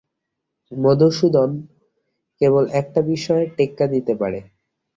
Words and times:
মধুসূদন 0.71 1.49
কেবল 2.41 2.63
একটা 2.81 2.99
বিষয়ে 3.11 3.45
টেক্কা 3.57 3.85
দিতে 3.87 4.13
পারে! 4.21 4.39